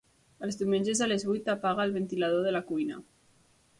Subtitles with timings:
[0.45, 2.99] Els diumenges a les vuit apaga el ventilador de la cuina.